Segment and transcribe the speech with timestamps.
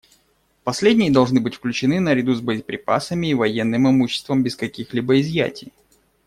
[0.63, 5.71] Последние должны быть включены наряду с боеприпасами и военным имуществом без каких-либо изъятий.